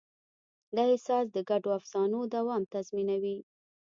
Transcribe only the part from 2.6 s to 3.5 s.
تضمینوي.